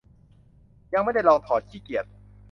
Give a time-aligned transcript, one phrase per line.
[0.93, 2.05] ยังไม่ได้ลองถอด ขี้เกียจ